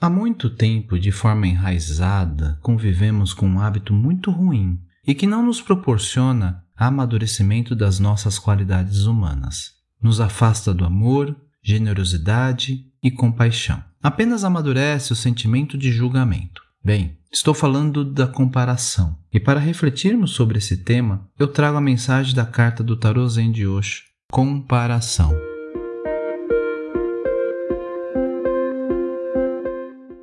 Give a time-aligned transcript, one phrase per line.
[0.00, 5.44] Há muito tempo, de forma enraizada, convivemos com um hábito muito ruim e que não
[5.44, 9.72] nos proporciona amadurecimento das nossas qualidades humanas.
[10.00, 13.82] Nos afasta do amor, generosidade e compaixão.
[14.00, 16.62] Apenas amadurece o sentimento de julgamento.
[16.84, 19.18] Bem, estou falando da comparação.
[19.32, 23.50] E para refletirmos sobre esse tema, eu trago a mensagem da carta do Tarô Zen
[23.50, 25.47] de Osho, comparação.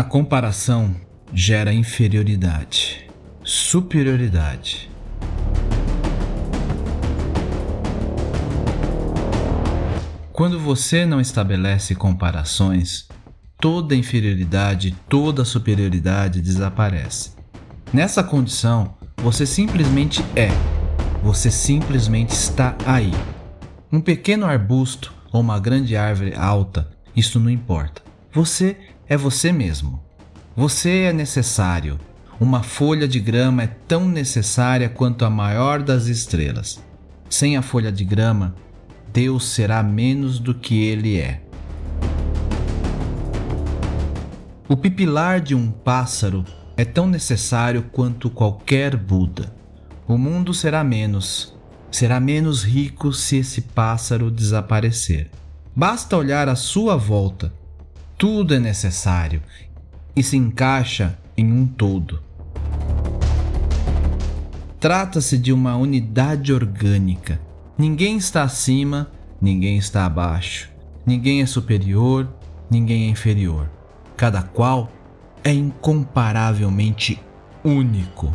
[0.00, 0.96] A comparação
[1.30, 3.06] gera inferioridade,
[3.44, 4.90] superioridade.
[10.32, 13.08] Quando você não estabelece comparações,
[13.60, 17.32] toda inferioridade, toda superioridade desaparece.
[17.92, 20.48] Nessa condição, você simplesmente é,
[21.22, 23.12] você simplesmente está aí.
[23.92, 28.00] Um pequeno arbusto ou uma grande árvore alta, isso não importa.
[28.32, 28.78] Você
[29.10, 30.00] é você mesmo.
[30.54, 31.98] Você é necessário.
[32.38, 36.80] Uma folha de grama é tão necessária quanto a maior das estrelas.
[37.28, 38.54] Sem a folha de grama,
[39.12, 41.42] Deus será menos do que ele é.
[44.68, 46.44] O pipilar de um pássaro
[46.76, 49.52] é tão necessário quanto qualquer Buda.
[50.06, 51.52] O mundo será menos,
[51.90, 55.28] será menos rico se esse pássaro desaparecer.
[55.74, 57.58] Basta olhar à sua volta
[58.20, 59.40] tudo é necessário
[60.14, 62.22] e se encaixa em um todo.
[64.78, 67.40] Trata-se de uma unidade orgânica.
[67.78, 69.10] Ninguém está acima,
[69.40, 70.68] ninguém está abaixo.
[71.06, 72.28] Ninguém é superior,
[72.70, 73.70] ninguém é inferior.
[74.18, 74.92] Cada qual
[75.42, 77.18] é incomparavelmente
[77.64, 78.30] único.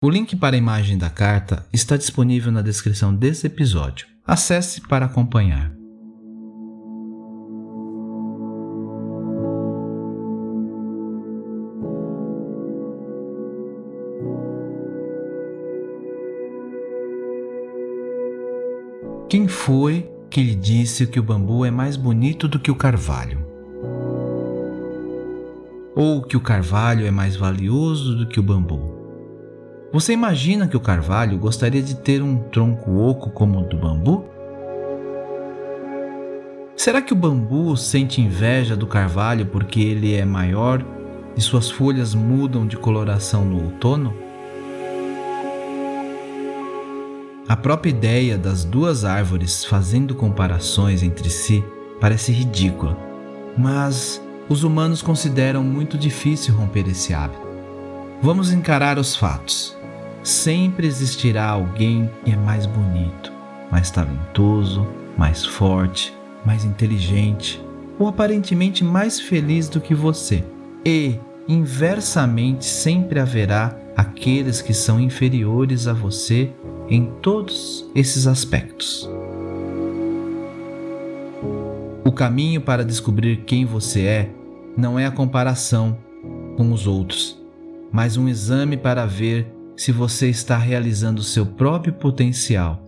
[0.00, 4.06] O link para a imagem da carta está disponível na descrição desse episódio.
[4.24, 5.72] Acesse para acompanhar.
[19.28, 23.44] Quem foi que lhe disse que o bambu é mais bonito do que o carvalho?
[25.96, 28.97] Ou que o carvalho é mais valioso do que o bambu?
[29.90, 34.26] Você imagina que o carvalho gostaria de ter um tronco oco como o do bambu?
[36.76, 40.84] Será que o bambu sente inveja do carvalho porque ele é maior
[41.34, 44.14] e suas folhas mudam de coloração no outono?
[47.48, 51.64] A própria ideia das duas árvores fazendo comparações entre si
[51.98, 52.94] parece ridícula,
[53.56, 57.48] mas os humanos consideram muito difícil romper esse hábito.
[58.20, 59.77] Vamos encarar os fatos
[60.28, 63.32] sempre existirá alguém que é mais bonito,
[63.70, 67.60] mais talentoso, mais forte, mais inteligente
[67.98, 70.44] ou aparentemente mais feliz do que você.
[70.84, 71.18] E,
[71.48, 76.52] inversamente, sempre haverá aqueles que são inferiores a você
[76.88, 79.08] em todos esses aspectos.
[82.04, 84.30] O caminho para descobrir quem você é
[84.76, 85.98] não é a comparação
[86.56, 87.40] com os outros,
[87.90, 92.82] mas um exame para ver se você está realizando seu próprio potencial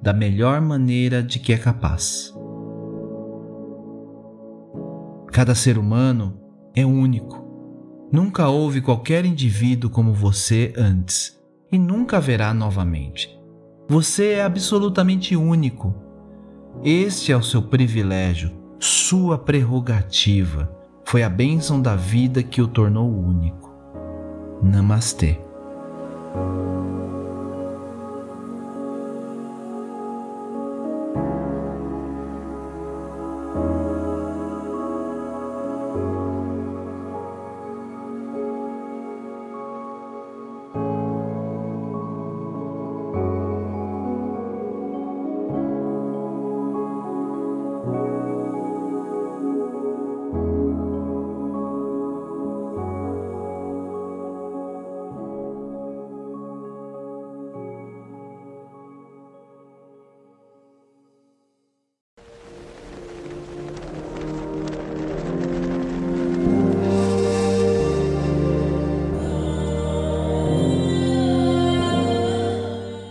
[0.00, 2.32] da melhor maneira de que é capaz.
[5.32, 6.40] Cada ser humano
[6.72, 7.44] é único.
[8.12, 11.36] Nunca houve qualquer indivíduo como você antes
[11.70, 13.36] e nunca haverá novamente.
[13.88, 15.92] Você é absolutamente único.
[16.84, 20.72] Este é o seu privilégio, sua prerrogativa.
[21.04, 23.68] Foi a bênção da vida que o tornou único.
[24.62, 25.49] Namastê.
[26.34, 27.29] うん。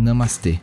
[0.00, 0.54] Namastê.